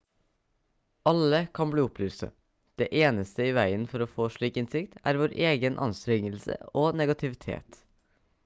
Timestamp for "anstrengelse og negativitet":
5.89-7.83